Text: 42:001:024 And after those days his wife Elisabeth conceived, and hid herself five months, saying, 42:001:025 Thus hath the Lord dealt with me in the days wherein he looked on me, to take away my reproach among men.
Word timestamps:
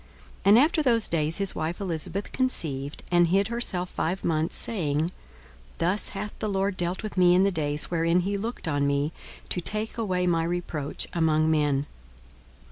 42:001:024 0.37 0.39
And 0.45 0.57
after 0.57 0.81
those 0.81 1.07
days 1.07 1.37
his 1.37 1.53
wife 1.53 1.79
Elisabeth 1.79 2.31
conceived, 2.31 3.03
and 3.11 3.27
hid 3.27 3.49
herself 3.49 3.87
five 3.91 4.23
months, 4.23 4.55
saying, 4.55 4.99
42:001:025 5.01 5.11
Thus 5.77 6.09
hath 6.09 6.39
the 6.39 6.49
Lord 6.49 6.75
dealt 6.75 7.03
with 7.03 7.17
me 7.17 7.35
in 7.35 7.43
the 7.43 7.51
days 7.51 7.91
wherein 7.91 8.21
he 8.21 8.35
looked 8.35 8.67
on 8.67 8.87
me, 8.87 9.11
to 9.49 9.61
take 9.61 9.99
away 9.99 10.25
my 10.25 10.43
reproach 10.43 11.05
among 11.13 11.51
men. 11.51 11.85